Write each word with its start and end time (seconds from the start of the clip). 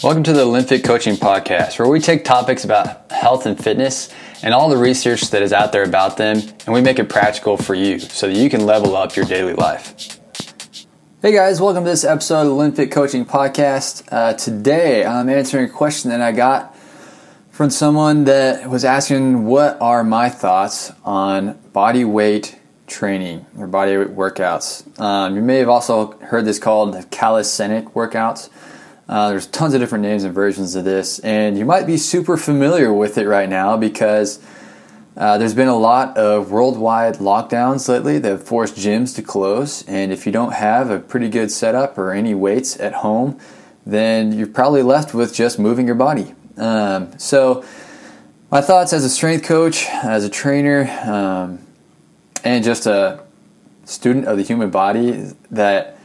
Welcome 0.00 0.22
to 0.22 0.32
the 0.32 0.42
Olympic 0.42 0.84
Coaching 0.84 1.16
Podcast, 1.16 1.80
where 1.80 1.88
we 1.88 1.98
take 1.98 2.24
topics 2.24 2.64
about 2.64 3.10
health 3.10 3.46
and 3.46 3.60
fitness 3.60 4.08
and 4.44 4.54
all 4.54 4.68
the 4.68 4.76
research 4.76 5.22
that 5.30 5.42
is 5.42 5.52
out 5.52 5.72
there 5.72 5.82
about 5.82 6.16
them, 6.16 6.36
and 6.36 6.72
we 6.72 6.80
make 6.80 7.00
it 7.00 7.08
practical 7.08 7.56
for 7.56 7.74
you 7.74 7.98
so 7.98 8.28
that 8.28 8.36
you 8.36 8.48
can 8.48 8.64
level 8.64 8.94
up 8.94 9.16
your 9.16 9.24
daily 9.24 9.54
life. 9.54 10.20
Hey 11.20 11.32
guys, 11.32 11.60
welcome 11.60 11.82
to 11.82 11.90
this 11.90 12.04
episode 12.04 12.42
of 12.42 12.46
the 12.46 12.52
Olympic 12.52 12.92
Coaching 12.92 13.26
Podcast. 13.26 14.06
Uh, 14.12 14.34
today 14.34 15.04
I'm 15.04 15.28
answering 15.28 15.64
a 15.64 15.68
question 15.68 16.10
that 16.10 16.20
I 16.20 16.30
got 16.30 16.76
from 17.50 17.68
someone 17.68 18.22
that 18.26 18.70
was 18.70 18.84
asking 18.84 19.46
what 19.46 19.80
are 19.80 20.04
my 20.04 20.28
thoughts 20.28 20.92
on 21.04 21.58
body 21.72 22.04
weight 22.04 22.56
training 22.86 23.46
or 23.58 23.66
body 23.66 23.96
weight 23.96 24.14
workouts. 24.14 25.00
Um, 25.00 25.34
you 25.34 25.42
may 25.42 25.56
have 25.56 25.68
also 25.68 26.12
heard 26.18 26.44
this 26.44 26.60
called 26.60 27.10
calisthenic 27.10 27.94
workouts. 27.94 28.48
Uh, 29.08 29.30
there's 29.30 29.46
tons 29.46 29.72
of 29.72 29.80
different 29.80 30.02
names 30.02 30.22
and 30.24 30.34
versions 30.34 30.74
of 30.74 30.84
this, 30.84 31.18
and 31.20 31.56
you 31.56 31.64
might 31.64 31.86
be 31.86 31.96
super 31.96 32.36
familiar 32.36 32.92
with 32.92 33.16
it 33.16 33.26
right 33.26 33.48
now 33.48 33.74
because 33.74 34.38
uh, 35.16 35.38
there's 35.38 35.54
been 35.54 35.68
a 35.68 35.76
lot 35.76 36.16
of 36.18 36.50
worldwide 36.50 37.14
lockdowns 37.14 37.88
lately 37.88 38.18
that 38.18 38.28
have 38.28 38.42
forced 38.44 38.76
gyms 38.76 39.14
to 39.16 39.22
close. 39.22 39.82
And 39.88 40.12
if 40.12 40.26
you 40.26 40.32
don't 40.32 40.52
have 40.52 40.90
a 40.90 41.00
pretty 41.00 41.30
good 41.30 41.50
setup 41.50 41.96
or 41.96 42.12
any 42.12 42.34
weights 42.34 42.78
at 42.78 42.92
home, 42.92 43.40
then 43.86 44.32
you're 44.32 44.46
probably 44.46 44.82
left 44.82 45.14
with 45.14 45.34
just 45.34 45.58
moving 45.58 45.86
your 45.86 45.96
body. 45.96 46.34
Um, 46.58 47.18
so, 47.18 47.64
my 48.50 48.60
thoughts 48.60 48.92
as 48.92 49.04
a 49.04 49.10
strength 49.10 49.44
coach, 49.44 49.86
as 49.86 50.24
a 50.24 50.30
trainer, 50.30 50.88
um, 51.04 51.58
and 52.44 52.62
just 52.62 52.86
a 52.86 53.24
student 53.84 54.26
of 54.26 54.36
the 54.36 54.42
human 54.42 54.70
body 54.70 55.32
that 55.50 55.97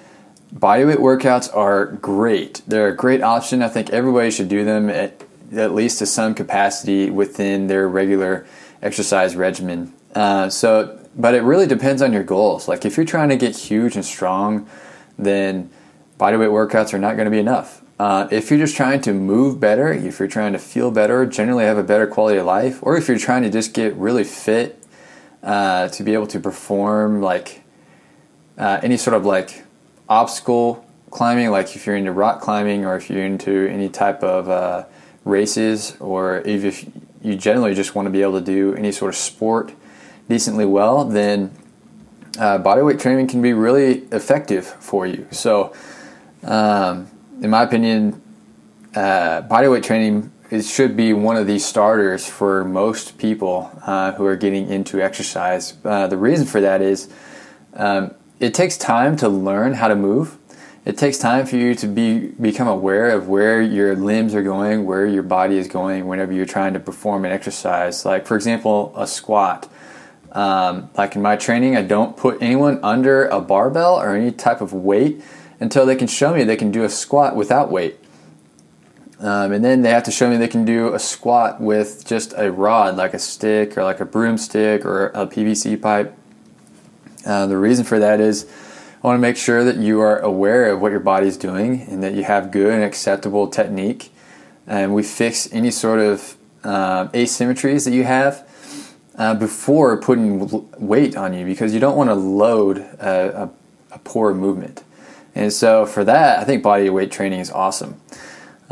Bodyweight 0.53 0.98
workouts 0.98 1.53
are 1.55 1.88
great. 1.88 2.62
They're 2.67 2.89
a 2.89 2.95
great 2.95 3.23
option. 3.23 3.63
I 3.63 3.70
think 3.70 3.89
everybody 3.89 4.30
should 4.30 4.49
do 4.49 4.63
them 4.63 4.89
at, 4.89 5.23
at 5.52 5.73
least 5.73 5.99
to 5.99 6.05
some 6.05 6.35
capacity 6.35 7.09
within 7.09 7.68
their 7.68 7.87
regular 7.87 8.46
exercise 8.81 9.35
regimen. 9.35 9.93
Uh, 10.13 10.49
so, 10.49 10.99
but 11.15 11.34
it 11.34 11.41
really 11.41 11.65
depends 11.65 12.04
on 12.04 12.13
your 12.13 12.24
goals. 12.24 12.68
Like 12.68 12.85
if 12.85 12.98
you're 12.98 13.05
trying 13.05 13.29
to 13.29 13.35
get 13.35 13.55
huge 13.55 13.96
and 13.96 14.05
strong, 14.05 14.68
then 15.18 15.71
bodyweight 16.20 16.51
workouts 16.51 16.93
are 16.93 16.99
not 16.99 17.15
going 17.15 17.26
to 17.26 17.31
be 17.31 17.40
enough. 17.40 17.81
Uh, 17.99 18.27
if 18.31 18.49
you're 18.49 18.59
just 18.59 18.76
trying 18.76 19.01
to 19.01 19.13
move 19.13 19.59
better, 19.59 19.91
if 19.91 20.20
you're 20.20 20.27
trying 20.27 20.54
to 20.54 20.59
feel 20.59 20.91
better, 20.91 21.26
generally 21.26 21.63
have 21.63 21.77
a 21.77 21.84
better 21.84 22.05
quality 22.05 22.37
of 22.37 22.46
life, 22.46 22.79
or 22.81 22.98
if 22.98 23.07
you're 23.07 23.18
trying 23.18 23.43
to 23.43 23.49
just 23.49 23.74
get 23.74 23.93
really 23.96 24.24
fit 24.24 24.84
uh, 25.41 25.87
to 25.87 26.04
be 26.04 26.13
able 26.13 26.27
to 26.27 26.40
perform 26.40 27.21
like 27.21 27.63
uh, 28.57 28.79
any 28.84 28.98
sort 28.98 29.15
of 29.15 29.26
like 29.26 29.63
obstacle 30.09 30.85
climbing, 31.09 31.49
like 31.51 31.76
if 31.76 31.85
you're 31.85 31.96
into 31.96 32.12
rock 32.12 32.41
climbing 32.41 32.85
or 32.85 32.96
if 32.96 33.09
you're 33.09 33.26
into 33.26 33.68
any 33.70 33.90
type 33.90 34.23
of 34.23 34.49
uh, 34.49 34.85
races, 35.26 35.96
or 35.99 36.40
if 36.40 36.85
you 37.21 37.35
generally 37.35 37.73
just 37.73 37.96
want 37.96 38.05
to 38.05 38.09
be 38.09 38.21
able 38.21 38.40
to 38.40 38.46
do 38.46 38.74
any 38.76 38.91
sort 38.91 39.09
of 39.09 39.15
sport 39.15 39.74
decently 40.27 40.65
well, 40.65 41.05
then 41.05 41.51
uh, 42.40 42.57
bodyweight 42.57 42.99
training 42.99 43.27
can 43.27 43.41
be 43.41 43.54
really 43.54 43.99
effective 44.12 44.65
for 44.65 45.05
you. 45.05 45.27
So, 45.31 45.74
um, 46.43 47.09
in 47.41 47.49
my 47.49 47.63
opinion, 47.63 48.21
uh, 48.96 49.43
bodyweight 49.43 49.84
training 49.84 50.31
it 50.54 50.65
should 50.65 50.96
be 50.96 51.13
one 51.13 51.35
of 51.35 51.48
the 51.48 51.57
starters 51.57 52.27
for 52.27 52.63
most 52.63 53.18
people 53.18 53.71
uh, 53.87 54.12
who 54.12 54.26
are 54.26 54.35
getting 54.35 54.70
into 54.70 55.01
exercise. 55.01 55.74
Uh, 55.84 56.05
the 56.05 56.18
reason 56.18 56.46
for 56.46 56.62
that 56.62 56.79
is 56.79 57.09
um, 57.74 58.13
it 58.39 58.53
takes 58.53 58.77
time 58.77 59.15
to 59.17 59.29
learn 59.29 59.73
how 59.73 59.87
to 59.87 59.95
move. 59.95 60.37
It 60.85 60.98
takes 60.98 61.17
time 61.17 61.45
for 61.45 61.55
you 61.55 61.76
to 61.76 61.87
be 61.87 62.27
become 62.27 62.67
aware 62.67 63.12
of 63.12 63.29
where 63.29 63.62
your 63.62 63.95
limbs 63.95 64.35
are 64.35 64.44
going, 64.44 64.85
where 64.85 65.06
your 65.06 65.23
body 65.23 65.57
is 65.57 65.67
going 65.67 66.07
whenever 66.07 66.34
you're 66.34 66.45
trying 66.45 66.73
to 66.73 66.79
perform 66.79 67.23
an 67.23 67.31
exercise. 67.31 68.06
Like 68.06 68.25
for 68.28 68.35
example, 68.35 68.94
a 68.97 69.07
squat. 69.07 69.69
Um, 70.34 70.90
like 70.97 71.16
in 71.16 71.22
my 71.22 71.38
training, 71.38 71.78
I 71.78 71.84
don't 71.84 72.18
put 72.18 72.41
anyone 72.41 72.80
under 72.84 73.28
a 73.28 73.40
barbell 73.40 73.96
or 73.96 74.16
any 74.16 74.31
type 74.31 74.62
of 74.62 74.74
weight 74.74 75.24
until 75.59 75.85
they 75.85 75.96
can 75.96 76.08
show 76.08 76.34
me 76.34 76.44
they 76.44 76.58
can 76.58 76.72
do 76.72 76.84
a 76.84 76.90
squat 76.90 77.35
without 77.35 77.72
weight. 77.72 77.97
Um, 79.19 79.53
and 79.53 79.63
then 79.63 79.84
they 79.84 79.91
have 79.91 80.03
to 80.03 80.12
show 80.12 80.29
me 80.29 80.35
they 80.35 80.50
can 80.50 80.66
do 80.66 80.94
a 80.94 81.00
squat 81.00 81.62
with 81.62 82.03
just 82.06 82.34
a 82.35 82.52
rod, 82.52 82.97
like 82.97 83.13
a 83.13 83.19
stick 83.19 83.78
or 83.78 83.84
like 83.84 84.02
a 84.02 84.06
broomstick 84.06 84.84
or 84.85 85.08
a 85.08 85.25
PVC 85.25 85.81
pipe. 85.81 86.18
Uh, 87.25 87.45
the 87.47 87.57
reason 87.57 87.85
for 87.85 88.00
that 88.00 88.19
is 88.19 88.45
I 89.03 89.07
want 89.07 89.17
to 89.17 89.22
make 89.22 89.38
sure 89.38 89.63
that 89.63 89.78
you 89.78 90.00
are 90.01 90.19
aware 90.19 90.72
of 90.72 90.81
what 90.81 90.91
your 90.91 91.00
body 91.00 91.28
is 91.28 91.38
doing 91.38 91.81
and 91.81 92.01
that 92.03 92.13
you 92.13 92.23
have 92.23 92.51
good 92.51 92.73
and 92.73 92.84
acceptable 92.84 93.47
technique. 93.47 94.11
And 94.66 94.94
we 94.94 95.03
fix 95.03 95.51
any 95.51 95.72
sort 95.72 96.00
of 96.00 96.38
uh, 96.63 97.07
asymmetries 97.09 97.85
that 97.85 97.94
you 97.94 98.06
have 98.06 98.47
uh, 99.16 99.35
before 99.35 99.97
putting 99.97 100.69
weight 100.79 101.17
on 101.17 101.34
you 101.34 101.45
because 101.45 101.73
you 101.73 101.79
don't 101.79 101.97
want 101.97 102.09
to 102.09 102.16
load 102.16 102.78
a, 102.78 103.44
a, 103.44 103.95
a 103.95 104.00
poor 104.00 104.34
movement. 104.34 104.84
And 105.35 105.51
so 105.51 105.85
for 105.85 106.03
that, 106.03 106.40
I 106.40 106.44
think 106.45 106.63
body 106.63 106.90
weight 106.90 107.11
training 107.11 107.40
is 107.40 107.51
awesome 107.51 108.00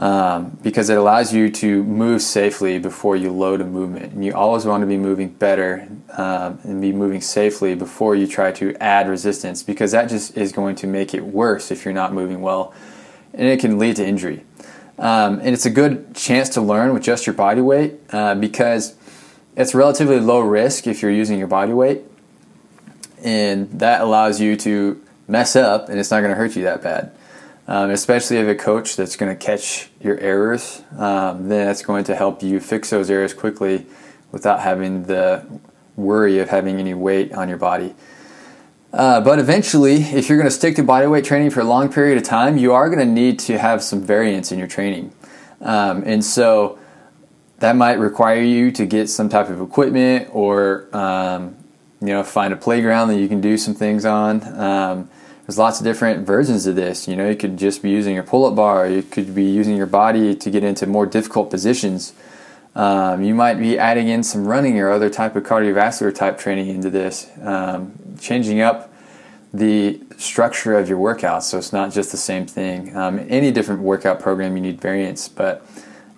um, 0.01 0.57
because 0.63 0.89
it 0.89 0.97
allows 0.97 1.31
you 1.31 1.51
to 1.51 1.83
move 1.83 2.23
safely 2.23 2.79
before 2.79 3.15
you 3.15 3.31
load 3.31 3.61
a 3.61 3.65
movement. 3.65 4.13
And 4.13 4.25
you 4.25 4.33
always 4.33 4.65
want 4.65 4.81
to 4.81 4.87
be 4.87 4.97
moving 4.97 5.29
better 5.29 5.87
um, 6.17 6.59
and 6.63 6.81
be 6.81 6.91
moving 6.91 7.21
safely 7.21 7.75
before 7.75 8.15
you 8.15 8.25
try 8.25 8.51
to 8.53 8.75
add 8.81 9.07
resistance 9.07 9.61
because 9.61 9.91
that 9.91 10.09
just 10.09 10.35
is 10.35 10.51
going 10.51 10.75
to 10.77 10.87
make 10.87 11.13
it 11.13 11.23
worse 11.23 11.69
if 11.69 11.85
you're 11.85 11.93
not 11.93 12.13
moving 12.13 12.41
well 12.41 12.73
and 13.33 13.47
it 13.47 13.59
can 13.59 13.77
lead 13.77 13.95
to 13.97 14.05
injury. 14.05 14.43
Um, 14.97 15.39
and 15.39 15.49
it's 15.49 15.67
a 15.67 15.69
good 15.69 16.15
chance 16.15 16.49
to 16.49 16.61
learn 16.61 16.93
with 16.93 17.03
just 17.03 17.27
your 17.27 17.35
body 17.35 17.61
weight 17.61 17.99
uh, 18.11 18.33
because 18.35 18.95
it's 19.55 19.75
relatively 19.75 20.19
low 20.19 20.39
risk 20.39 20.87
if 20.87 21.03
you're 21.03 21.11
using 21.11 21.37
your 21.37 21.47
body 21.47 21.73
weight. 21.73 22.01
And 23.23 23.69
that 23.79 24.01
allows 24.01 24.41
you 24.41 24.55
to 24.57 24.99
mess 25.27 25.55
up 25.55 25.89
and 25.89 25.99
it's 25.99 26.09
not 26.09 26.21
going 26.21 26.31
to 26.31 26.35
hurt 26.35 26.55
you 26.55 26.63
that 26.63 26.81
bad 26.81 27.15
um, 27.71 27.89
especially 27.89 28.35
if 28.35 28.49
a 28.49 28.53
coach 28.53 28.97
that's 28.97 29.15
going 29.15 29.31
to 29.31 29.35
catch 29.45 29.89
your 30.01 30.19
errors, 30.19 30.81
um, 30.97 31.47
then 31.47 31.67
that's 31.67 31.81
going 31.81 32.03
to 32.03 32.13
help 32.13 32.43
you 32.43 32.59
fix 32.59 32.89
those 32.89 33.09
errors 33.09 33.33
quickly 33.33 33.85
without 34.33 34.59
having 34.59 35.03
the 35.03 35.47
worry 35.95 36.39
of 36.39 36.49
having 36.49 36.81
any 36.81 36.93
weight 36.93 37.31
on 37.31 37.47
your 37.47 37.57
body. 37.57 37.95
Uh, 38.91 39.21
but 39.21 39.39
eventually, 39.39 40.01
if 40.01 40.27
you're 40.27 40.37
going 40.37 40.49
to 40.49 40.53
stick 40.53 40.75
to 40.75 40.83
bodyweight 40.83 41.23
training 41.23 41.49
for 41.49 41.61
a 41.61 41.63
long 41.63 41.89
period 41.89 42.17
of 42.17 42.23
time, 42.25 42.57
you 42.57 42.73
are 42.73 42.89
going 42.89 42.99
to 42.99 43.05
need 43.05 43.39
to 43.39 43.57
have 43.57 43.81
some 43.81 44.01
variance 44.01 44.51
in 44.51 44.59
your 44.59 44.67
training. 44.67 45.13
Um, 45.61 46.03
and 46.05 46.25
so 46.25 46.77
that 47.59 47.77
might 47.77 47.99
require 47.99 48.41
you 48.41 48.73
to 48.73 48.85
get 48.85 49.07
some 49.07 49.29
type 49.29 49.47
of 49.47 49.61
equipment 49.61 50.27
or, 50.33 50.89
um, 50.91 51.55
you 52.01 52.07
know, 52.07 52.21
find 52.21 52.51
a 52.51 52.57
playground 52.57 53.07
that 53.07 53.17
you 53.17 53.29
can 53.29 53.39
do 53.39 53.57
some 53.57 53.73
things 53.73 54.03
on. 54.03 55.07
There's 55.45 55.57
lots 55.57 55.79
of 55.79 55.83
different 55.83 56.25
versions 56.25 56.67
of 56.67 56.75
this. 56.75 57.07
You 57.07 57.15
know, 57.15 57.29
you 57.29 57.35
could 57.35 57.57
just 57.57 57.81
be 57.81 57.89
using 57.89 58.13
your 58.13 58.23
pull-up 58.23 58.55
bar. 58.55 58.87
You 58.87 59.01
could 59.01 59.33
be 59.33 59.43
using 59.43 59.75
your 59.75 59.87
body 59.87 60.35
to 60.35 60.49
get 60.49 60.63
into 60.63 60.85
more 60.87 61.05
difficult 61.05 61.49
positions. 61.49 62.13
Um, 62.75 63.23
you 63.23 63.35
might 63.35 63.55
be 63.55 63.77
adding 63.77 64.07
in 64.07 64.23
some 64.23 64.47
running 64.47 64.79
or 64.79 64.89
other 64.89 65.09
type 65.09 65.35
of 65.35 65.43
cardiovascular 65.43 66.15
type 66.15 66.37
training 66.37 66.69
into 66.69 66.89
this, 66.89 67.29
um, 67.41 67.91
changing 68.19 68.61
up 68.61 68.93
the 69.53 69.99
structure 70.15 70.77
of 70.77 70.87
your 70.87 70.97
workouts 70.97 71.43
so 71.43 71.57
it's 71.57 71.73
not 71.73 71.91
just 71.91 72.11
the 72.11 72.17
same 72.17 72.45
thing. 72.45 72.95
Um, 72.95 73.25
any 73.27 73.51
different 73.51 73.81
workout 73.81 74.21
program, 74.21 74.55
you 74.55 74.61
need 74.61 74.79
variance, 74.79 75.27
but 75.27 75.65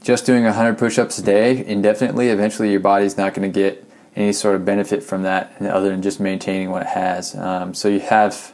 just 0.03 0.25
doing 0.25 0.43
100 0.43 0.77
push-ups 0.77 1.17
a 1.17 1.23
day 1.23 1.65
indefinitely, 1.65 2.29
eventually 2.29 2.69
your 2.69 2.81
body's 2.81 3.17
not 3.17 3.33
going 3.33 3.51
to 3.51 3.59
get 3.59 3.83
any 4.15 4.31
sort 4.31 4.55
of 4.55 4.63
benefit 4.63 5.01
from 5.01 5.23
that 5.23 5.59
other 5.61 5.89
than 5.89 6.01
just 6.03 6.19
maintaining 6.19 6.69
what 6.69 6.83
it 6.83 6.89
has. 6.89 7.33
Um, 7.35 7.73
so 7.73 7.87
you 7.87 8.01
have 8.01 8.52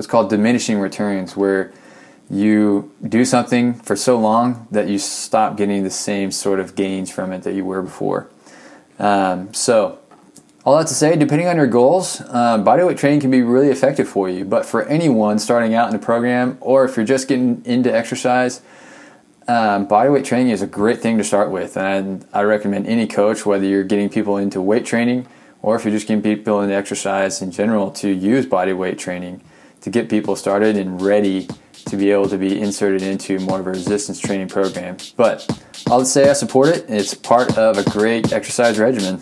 what's 0.00 0.06
called 0.06 0.30
diminishing 0.30 0.78
returns, 0.78 1.36
where 1.36 1.70
you 2.30 2.90
do 3.06 3.22
something 3.22 3.74
for 3.74 3.94
so 3.94 4.18
long 4.18 4.66
that 4.70 4.88
you 4.88 4.98
stop 4.98 5.58
getting 5.58 5.84
the 5.84 5.90
same 5.90 6.30
sort 6.30 6.58
of 6.58 6.74
gains 6.74 7.10
from 7.10 7.34
it 7.34 7.42
that 7.42 7.52
you 7.52 7.66
were 7.66 7.82
before. 7.82 8.26
Um, 8.98 9.52
so, 9.52 9.98
all 10.64 10.78
that 10.78 10.86
to 10.86 10.94
say, 10.94 11.16
depending 11.16 11.48
on 11.48 11.56
your 11.56 11.66
goals, 11.66 12.22
um, 12.30 12.64
bodyweight 12.64 12.96
training 12.96 13.20
can 13.20 13.30
be 13.30 13.42
really 13.42 13.68
effective 13.68 14.08
for 14.08 14.26
you. 14.30 14.46
But 14.46 14.64
for 14.64 14.86
anyone 14.86 15.38
starting 15.38 15.74
out 15.74 15.90
in 15.90 15.94
a 15.94 15.98
program, 15.98 16.56
or 16.62 16.86
if 16.86 16.96
you're 16.96 17.04
just 17.04 17.28
getting 17.28 17.62
into 17.66 17.94
exercise, 17.94 18.62
um, 19.48 19.86
bodyweight 19.86 20.24
training 20.24 20.48
is 20.48 20.62
a 20.62 20.66
great 20.66 21.00
thing 21.00 21.18
to 21.18 21.24
start 21.24 21.50
with. 21.50 21.76
And 21.76 22.24
I 22.32 22.40
recommend 22.44 22.86
any 22.86 23.06
coach, 23.06 23.44
whether 23.44 23.66
you're 23.66 23.84
getting 23.84 24.08
people 24.08 24.38
into 24.38 24.62
weight 24.62 24.86
training 24.86 25.26
or 25.60 25.76
if 25.76 25.84
you're 25.84 25.92
just 25.92 26.08
getting 26.08 26.22
people 26.22 26.62
into 26.62 26.74
exercise 26.74 27.42
in 27.42 27.50
general, 27.50 27.90
to 27.90 28.08
use 28.08 28.46
bodyweight 28.46 28.96
training 28.96 29.42
to 29.80 29.90
get 29.90 30.08
people 30.08 30.36
started 30.36 30.76
and 30.76 31.00
ready 31.00 31.48
to 31.86 31.96
be 31.96 32.10
able 32.10 32.28
to 32.28 32.38
be 32.38 32.60
inserted 32.60 33.02
into 33.02 33.38
more 33.40 33.60
of 33.60 33.66
a 33.66 33.70
resistance 33.70 34.20
training 34.20 34.48
program. 34.48 34.96
But 35.16 35.48
I'll 35.88 36.04
say 36.04 36.28
I 36.30 36.34
support 36.34 36.68
it. 36.68 36.84
It's 36.88 37.14
part 37.14 37.56
of 37.58 37.78
a 37.78 37.90
great 37.90 38.32
exercise 38.32 38.78
regimen. 38.78 39.20